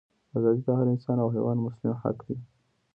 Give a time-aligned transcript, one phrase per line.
[0.37, 2.35] ازادي د هر انسان او حیوان مسلم حق دی.